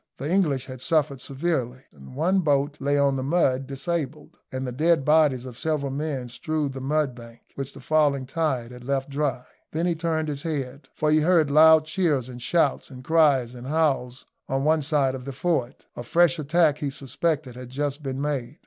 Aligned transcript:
The 0.17 0.27
English 0.31 0.65
had 0.65 0.81
suffered 0.81 1.21
severely. 1.21 1.83
One 1.91 2.39
boat 2.39 2.77
lay 2.81 2.97
on 2.97 3.17
the 3.17 3.21
mud, 3.23 3.67
disabled, 3.67 4.39
and 4.51 4.65
the 4.65 4.71
dead 4.71 5.05
bodies 5.05 5.45
of 5.45 5.59
several 5.59 5.91
men 5.91 6.27
strewed 6.27 6.73
the 6.73 6.81
mudbank, 6.81 7.41
which 7.53 7.73
the 7.73 7.81
falling 7.81 8.25
tide 8.25 8.71
had 8.71 8.83
left 8.83 9.11
dry. 9.11 9.43
Then 9.73 9.85
he 9.85 9.93
turned 9.93 10.27
his 10.27 10.41
head, 10.41 10.87
for 10.95 11.11
he 11.11 11.19
heard 11.21 11.51
loud 11.51 11.85
cheers 11.85 12.29
and 12.29 12.41
shouts, 12.41 12.89
and 12.89 13.03
cries 13.03 13.53
and 13.53 13.67
howls, 13.67 14.25
on 14.49 14.63
one 14.63 14.81
side 14.81 15.13
of 15.13 15.25
the 15.25 15.33
fort. 15.33 15.85
A 15.95 16.01
fresh 16.01 16.39
attack, 16.39 16.79
he 16.79 16.89
suspected, 16.89 17.55
had 17.55 17.69
just 17.69 18.01
been 18.01 18.19
made. 18.19 18.57